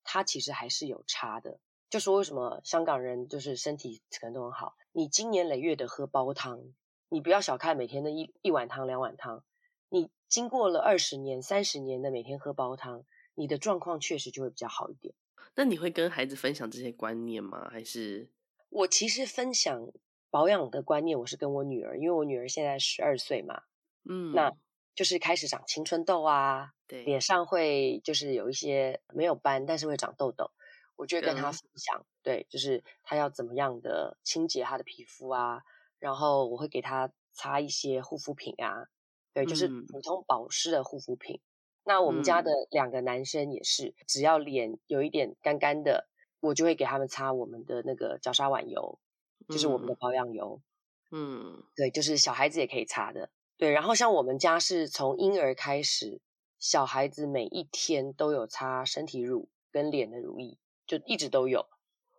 [0.02, 1.60] 它其实还是有差的。
[1.88, 6.74] 就说为什么香港人就是身体可能都很好，你经年累月的喝煲汤，
[7.08, 9.44] 你不要小看每天的一一碗汤两碗汤，
[9.90, 13.04] 你经过了二十年三十年的每天喝煲汤，
[13.36, 15.14] 你的状况确实就会比较好一点。
[15.54, 17.68] 那你会跟孩子分享这些观念吗？
[17.70, 18.28] 还是？
[18.70, 19.92] 我其实分享
[20.30, 23.62] 保养的观念，我是跟我女儿，因为我女儿现在十二岁嘛，
[24.08, 24.52] 嗯，那
[24.94, 30.50] 就是开始长青春痘啊，对，脸上会就是有一些没有斑，但是会长痘痘，
[30.96, 35.62] 我就会跟他分享，嗯、对，就是他要怎么样的清洁他的皮肤啊，
[35.98, 38.88] 然后我会给他擦一些护肤品啊，
[39.32, 41.36] 对，就是普通保湿的护肤品。
[41.36, 41.42] 嗯、
[41.84, 46.08] 那我们家的两个男生也是，只要脸有一点干干的。
[46.40, 49.00] 我就会给他们擦我们的那个角鲨烷油，
[49.48, 50.62] 就是我们的保养油。
[51.10, 53.28] 嗯，对，就是小孩子也可以擦的。
[53.58, 56.20] 对，然后像我们家是从婴儿开始，
[56.58, 61.68] 小孩子每一天都有擦身体乳跟脸的乳液，就一直都有。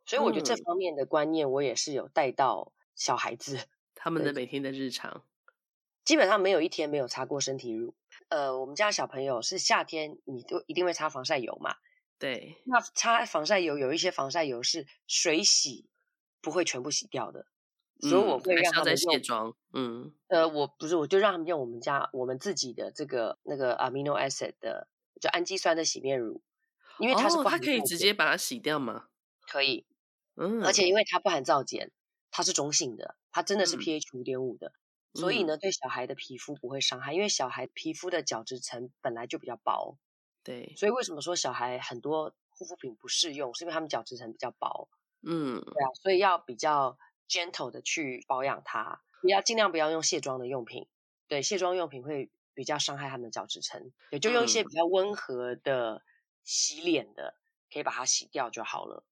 [0.06, 5.24] 所以我觉得这方面的观念我也是有带到小孩子，嗯、 他们的每天的日常，
[6.04, 7.96] 基本上没有一天没有擦过身体乳。
[8.28, 11.76] 呃，我们家小朋友是夏天你都一定会擦防晒油嘛。
[12.18, 15.88] 对，那擦防晒油有一些防晒油是水洗
[16.42, 17.46] 不会全部洗掉的，嗯、
[18.00, 19.56] 所以我会让他们用卸妆。
[19.74, 24.88] 嗯，呃，我不是，我就让他们用我们家我们自己的这个那个 amino acid 的，
[25.20, 26.42] 就氨基酸的洗面乳，
[27.00, 29.08] 因为它是、哦、它可以直接把它洗掉吗？
[29.42, 29.86] 可以，
[30.36, 31.92] 嗯，而且因为它不含皂碱，
[32.32, 34.74] 它是中性的，它真的是 pH 五点五的，
[35.14, 39.98] 嗯、所以呢，对小孩的皮肤不会伤害，因为小孩皮肤的角质层本来就比较薄。
[40.44, 44.88] 对，所以为什么说小孩很多护肤品不适用，是因为他们角质层比较薄。
[45.22, 46.98] 嗯，对啊，所以要比较
[47.30, 50.88] gentle 的去保养它，不要尽量不要用卸妆的用品。
[51.28, 53.92] 对，卸妆用品会比较伤害他们的角质层。
[54.10, 56.02] 对，就用一些比较温和的
[56.44, 57.40] 洗脸的，嗯、
[57.72, 59.06] 可以把它洗掉就好了。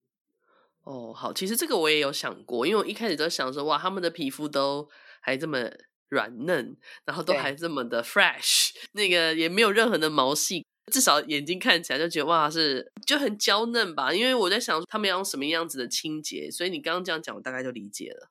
[0.84, 4.90] 哦，好，其实这个我也有想过，因为我一开始都想说，哇，他们的皮肤都
[5.22, 5.70] 还这么
[6.08, 10.66] 软嫩，然后都还这么的 fresh，那个也没有任何的毛细。
[10.92, 14.14] 至少眼睛看起来就觉得哇，是就很娇嫩吧？
[14.14, 18.30] 因为我在想他们要用什么样子的清洁，所以你刚刚这样讲，我大概就理解了。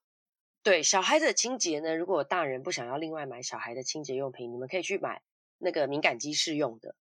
[0.62, 5.22] 对，小孩的清洁呢，如果大人不想要另外买小孩的清洁用品，你们可以去买
[5.58, 6.96] 那个敏感肌适用的，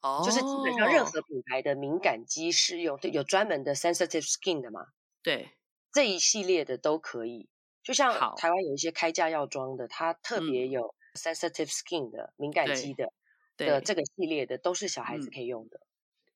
[0.00, 4.86] 哦，就是基本上任何品牌的敏感肌适用，对，有专门的 sensitive skin 的嘛？
[5.22, 5.50] 对，
[5.92, 7.48] 这一系列的都可以。
[7.82, 13.12] 就像台湾有一些开架药妆的，它特别有 sensitive skin 的敏感肌的。
[13.56, 15.80] 的这个系列的都是小孩子可以用的。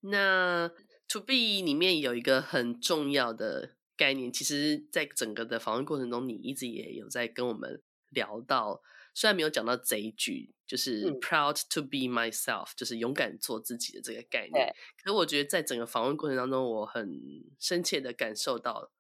[0.02, 0.70] 嗯、那
[1.08, 8.82] To B 里面有一个很重要的概念，其实，在整个的访问过程中，你一直也有在跟我们聊到，
[9.14, 14.74] 虽然没有讲到这一句，就是 Proud to be myself，、嗯、就是勇敢做自己的这个概念。
[15.02, 17.20] 可是我觉得在整个访问过程当中，我很
[17.58, 18.90] 深切的感受到。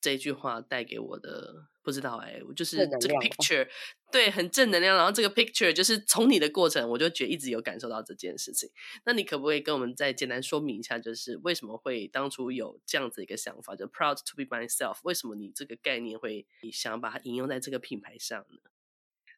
[0.00, 3.68] 这一句话带给我的不知道哎，我就是这个 picture，
[4.12, 4.96] 对，很正能量。
[4.96, 8.70] 然后这个 picture 就是从你的过程，我就觉得一直有感受到这件事情。
[9.04, 14.98] 那你可不可以跟我们再简单说明一下，就是为什么会当初有这样子一个想法，就 proud to be myself？
[15.02, 18.58] 为什么你这个概念会想把它引用在这个品牌上呢？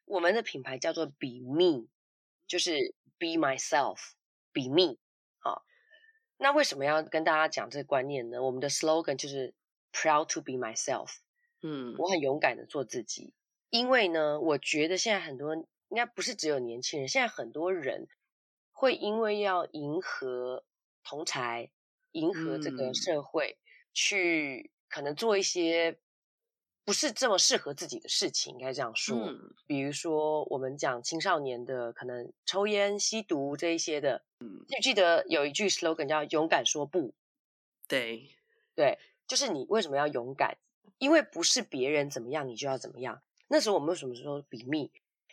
[0.05, 1.87] 我们的品牌叫做 Be Me，
[2.47, 4.97] 就是 Be myself，Be Me。
[5.39, 5.63] 好，
[6.37, 8.43] 那为什么要跟大家讲这个观念呢？
[8.43, 9.53] 我们的 slogan 就是。
[9.91, 11.15] Proud to be myself，
[11.61, 13.33] 嗯，我很勇敢的做自己，
[13.71, 18.07] 因为呢，我觉得现在很多应该不是只有年轻人，现在很多人
[18.71, 20.63] 会因为要迎合
[21.03, 21.71] 同才，
[22.11, 25.97] 迎合这个社会，嗯、去可能做一些
[26.85, 29.17] 不是这么适合自己的事情，应该这样说。
[29.17, 37.15] 嗯、比如说我们讲青少年的可能抽烟、吸毒这一些的，嗯，就记得有一句 slogan 叫“勇敢说不”，
[37.89, 38.29] 对。
[38.75, 38.97] 对。
[39.29, 40.57] 就是你为什么要勇敢？
[40.97, 43.21] 因为不是别人怎么样，你就要怎么样。
[43.47, 44.91] 那时候我们为什么说比密？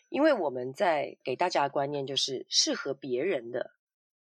[0.09, 3.73] 因为我们在给大家的观念就是，适合别人的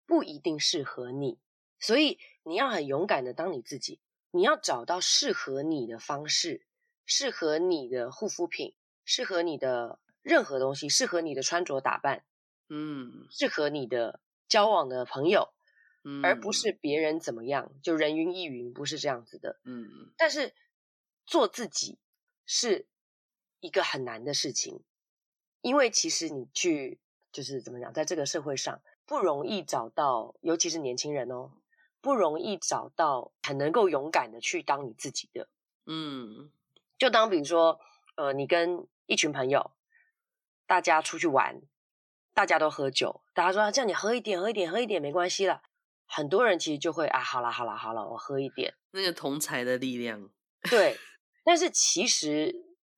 [0.05, 1.39] 不一定适合你，
[1.79, 3.99] 所以你要很勇敢的当你自己。
[4.29, 6.65] 你要找到适合你的方式，
[7.05, 12.23] 适合你的护肤品，适合你的任何东西，适合你的穿着打扮，
[12.69, 15.49] 嗯，适合你的交往的朋友。
[16.23, 19.59] 而不是别人怎么样，就人云亦云，不是这样子的。
[19.65, 20.53] 嗯，但是
[21.25, 21.99] 做自己
[22.45, 22.87] 是
[23.59, 24.83] 一个很难的事情，
[25.61, 26.99] 因为其实你去
[27.31, 31.51] 就是怎么讲，在这个社会上不容易找到，尤其是年轻人哦，
[32.01, 35.47] 不容易找到很能够勇敢的去当你自己的。
[35.85, 36.51] 嗯，
[36.97, 37.79] 就当比如说，
[38.15, 39.71] 呃，你跟一群朋友，
[40.65, 41.61] 大家出去玩，
[42.33, 45.61] 大家都喝酒，大家说啊，这样你喝一点，喝一点，喝一点没关系啦。
[46.13, 48.73] 很多人其实就会啊，好啦好啦好啦，我喝一点。
[48.91, 50.29] 那个同才的力量，
[50.69, 50.97] 对。
[51.45, 52.53] 但是其实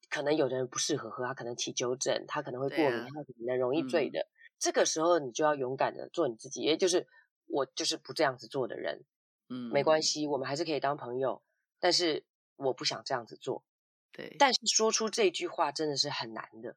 [0.09, 4.19] 可能有的人不适合喝，他可能起酒疹，他可能会过敏，啊、他可能容易醉的。
[4.19, 7.07] 嗯、这个时候你就要勇敢的做你自己，也就是
[7.45, 9.05] 我就是不这样子做的人。
[9.47, 11.43] 嗯，没关系，我们还是可以当朋友。
[11.79, 13.63] 但是我不想这样子做。
[14.11, 14.35] 对。
[14.39, 16.75] 但是说出这句话真的是很难的。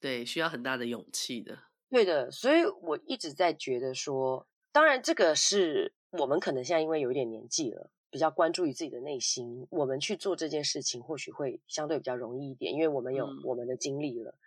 [0.00, 1.56] 对，需要很大的勇气的。
[1.88, 4.48] 对的，所以我一直在觉得说。
[4.76, 14.32] 当然，这个是我们可能现在因为有一点年纪了，比较关注于自己的内心，我们去做这件事情或许会相对比较容易一点，因为我们有我们的经历了。
[14.32, 14.40] 嗯、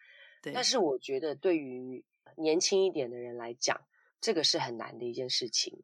[0.44, 0.54] 对。
[0.54, 3.82] 但是我觉得对于年轻一点的人来讲，
[4.22, 5.82] 这个是很难的一件事情。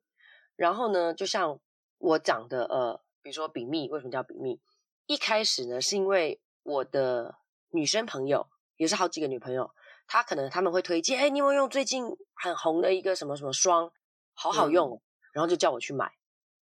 [0.56, 1.60] 然后呢，就像
[1.98, 4.62] 我讲的，呃，比如说比密，为什么叫比密？
[5.08, 7.40] 一开始呢，是因为我的
[7.72, 9.72] 女生朋友，也是好几个女朋友，
[10.06, 12.06] 她可能他们会推荐，哎，你有没有用最近
[12.36, 13.92] 很红的一个什么什么霜？
[14.36, 15.02] 好好用，嗯、
[15.34, 16.12] 然后就叫我去买，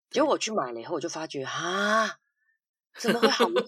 [0.09, 2.19] 结果我去买了以后，我就发觉啊，
[2.97, 3.63] 怎么会好用？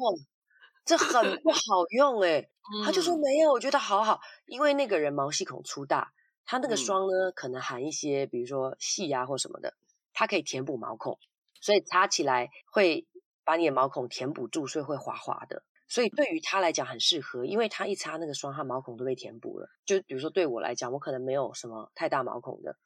[0.83, 1.59] 这很不好
[1.91, 2.49] 用诶。
[2.85, 6.13] 他就说没有，我觉得好好，因为那个人毛细孔粗大，
[6.45, 9.73] 他那个霜呢，嗯、可能含一些，比如说细啊或什么的，
[10.13, 11.19] 它可以填补毛孔，
[11.59, 13.07] 所以擦起来会
[13.43, 15.63] 把你的毛孔填补住，所以会滑滑的。
[15.87, 19.69] 所以对于他来讲很适合，因为他一擦那个霜，他毛孔都被填补了。
[19.85, 22.77] 就比如说对我来讲，我可能没有什么太大毛孔的。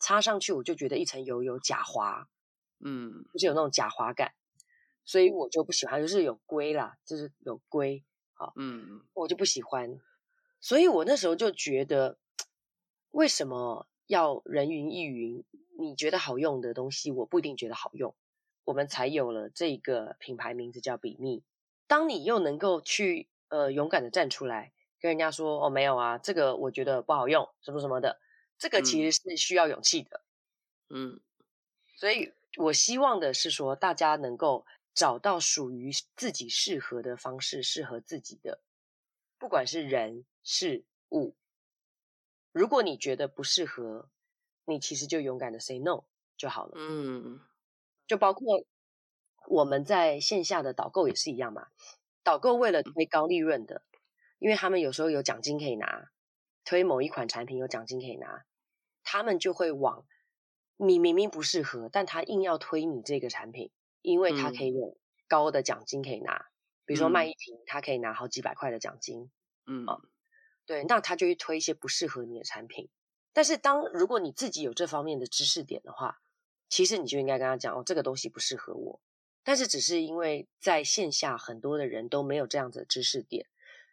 [0.00, 2.26] 擦上去我就觉得一层油油假滑，
[2.80, 4.32] 嗯，就是有那种假滑感，
[5.04, 10.00] 所以我就不喜欢，就是有龟啦，就是有龟，好，嗯，我就不喜欢。
[10.60, 12.18] 所以我那时候就觉得，
[13.10, 15.44] 为什么要人云亦云？
[15.78, 18.14] 你觉得好用的东西，我不一定觉得好用。
[18.64, 21.42] 我们才有了这个品牌名字叫比蜜。
[21.86, 28.20] 当你又能够去呃勇敢的站出来，跟人家说哦没有啊，这个我觉得不好用，什么什么的，
[28.60, 30.20] 这个其实是需要勇气的。
[30.90, 31.20] 嗯，
[31.96, 38.60] 所以我希望的是说，大家能够找到属于自己适合的方式，适合自己的，
[39.38, 41.34] 不管是人事物。
[42.52, 44.10] 如果你觉得不适合，
[44.66, 46.04] 你其实就勇敢的 say no
[46.36, 46.74] 就好了。
[46.76, 47.40] 嗯。
[48.06, 48.64] 就包括
[49.46, 51.68] 我们在线下的导购也是一样嘛，
[52.24, 53.82] 导购为了推高利润的，
[54.40, 56.10] 因为他们有时候有奖金可以拿，
[56.64, 58.44] 推某一款产品有奖金可以拿，
[59.02, 60.06] 他们就会往
[60.76, 63.70] 你明明不适合，但他硬要推你这个产品，
[64.02, 64.96] 因为他可以有
[65.28, 66.46] 高的奖金可以拿，
[66.84, 69.30] 比如说卖一瓶，他可以拿好几百块的奖金，
[69.66, 69.86] 嗯，
[70.66, 72.88] 对，那他就去推一些不适合你的产品。
[73.32, 76.20] 但是当如果你自己有这方面的知识点的话，
[76.68, 79.00] 其实你就应该跟他讲哦，这个东西不适合我。
[79.42, 83.46] 但是只是因为在线下很多的人都没有这样子的知识点，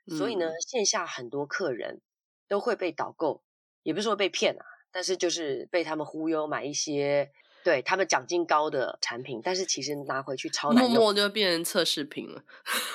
[0.05, 2.01] 嗯、所以呢，线下很多客人
[2.47, 3.43] 都会被导购，
[3.83, 7.31] 也不是说被骗啊，但是就是被他们忽悠买一些
[7.63, 12.43] 对他们奖金高的产品，但是其实拿回去超难用，默默就变成测试品了。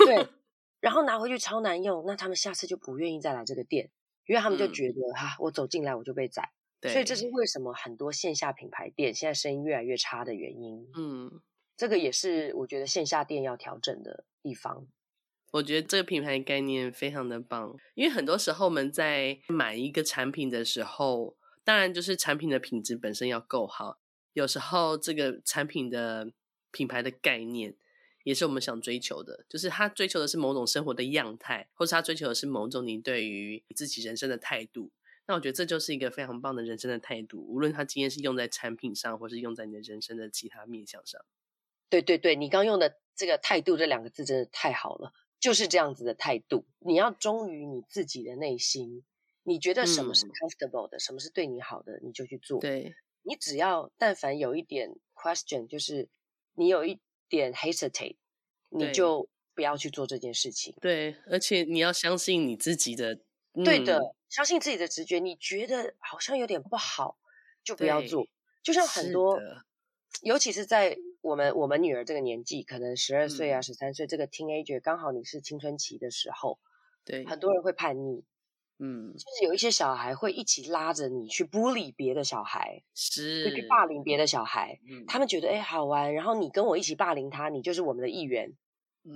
[0.07, 0.27] 对，
[0.81, 3.91] 然后拿回去超难用，那他们下次就不愿意再来这个店，
[4.27, 6.51] 因为他们就觉得哈、嗯啊，我走进来我就被宰。
[6.91, 10.85] 所以这是为什么很多线下品牌店现在生意越来越差的原因。
[10.97, 11.41] 嗯，
[11.77, 14.89] 这个也是我觉得线下店要调整的地方。
[15.53, 24.01] 我觉得这个品牌概念非常的棒，因为很多时候我们在买一个产品的时候，当然就是产品的品质本身要够好。
[24.33, 26.33] 有时候这个产品的
[26.71, 27.77] 品牌的概念
[28.25, 34.91] 也是我们想追求的，就是他追求的是某种生活的样态，或是他追求的是某种你对于自己人生的态度。
[35.27, 41.21] 那我觉得这就是一个非常棒的人生的态度，无论它今天是用在产品上，或是用在你的人生的其他面向上。
[41.89, 46.67] 对对对，你刚用的这个“态度”这两个字真的太好了，就是这样子的态度。
[46.81, 49.05] 你要忠于你自己的内心，
[49.45, 52.61] 你觉得什么是 comfortable 的，嗯、什么是对你好的，你就去做。
[52.61, 56.09] 对，你只要但凡有一点 question，就是
[56.55, 58.17] 你有一点 hesitate，
[58.69, 60.75] 你就不要去做这件事情。
[60.81, 63.21] 对，而且你要相信你自己的。
[63.65, 65.19] 对的，嗯、相信自己的直觉。
[65.19, 67.19] 你觉得好像有点不好，
[67.63, 68.27] 就不要做。
[68.63, 69.39] 就像很多，
[70.23, 76.59] 尤其是在我们我们女儿这个年纪，可能十二岁啊、十三岁这个 teenager，刚好你是青春期的时候，
[77.05, 78.25] 对，很多人会叛逆，
[78.85, 84.81] 嗯，就是有一些小孩会一起拉着你去 bully 别的小孩，是，去霸凌别的小孩。
[84.91, 88.57] 嗯，他们觉得哎好玩，然后你跟我一起霸凌他，你就是我们的一员。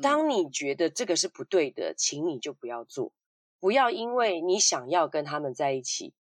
[0.00, 3.12] 当你觉得这个是不对的，请你就不要做。
[3.58, 6.14] 不要因为你想要跟他们在一起，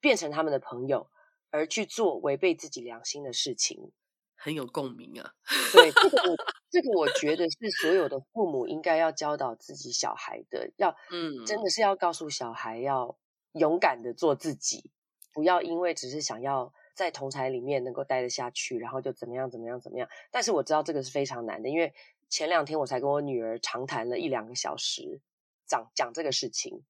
[0.00, 1.10] 变成他们的朋友，
[1.50, 3.90] 而去做违背自己良心的事情。
[4.34, 5.32] 很有共鸣啊！
[5.72, 6.36] 对，这个我
[6.76, 13.16] 这个我觉得是所有的父母应该要教导自己小孩的，要嗯，真的是要告诉小孩要
[13.52, 14.90] 勇敢的做自己，
[15.32, 20.08] 不要因为只是想要在同侪里面能够待得下去，然后就怎么样怎么样怎么样。
[20.30, 21.94] 但是我知道这个是非常难的，因为
[22.28, 25.20] 前两天我才跟我女儿长谈了一两个小时。
[25.68, 26.84] 讲讲这个事情，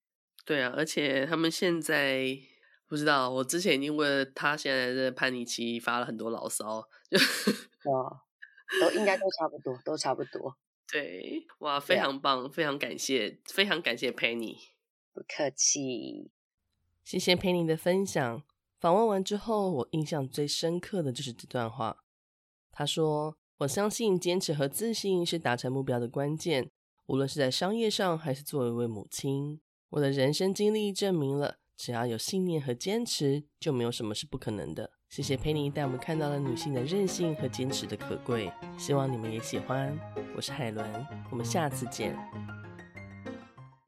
[0.45, 2.27] 对啊，而且他们现在
[2.87, 7.17] 不知道，我之前已经为了他现在的叛逆期发了很多牢骚，就
[7.91, 8.21] 哦，
[8.81, 10.57] 都应该都差不多，都差不多。
[10.91, 14.57] 对，哇，非常棒，啊、非常感谢，非常感谢 Penny，
[15.13, 16.31] 不客气，
[17.05, 18.43] 谢谢 Penny 的分享。
[18.79, 22.05] 访问完之后，我印象最深刻的就是这段话。
[22.71, 26.71] 他说：“我相信坚持和自信是达成目标的关键。”
[27.07, 29.61] 无论是在商业上，还是作为一位母亲，
[29.91, 34.91] 我的人生经历证明了，只要有信念和坚持，就没有什么是不可能的。
[35.09, 39.97] 谢谢佩妮带我们看到了女性的韧性和坚持的可贵，希望你们也喜欢。
[40.35, 42.17] 我是海伦，我们下次见。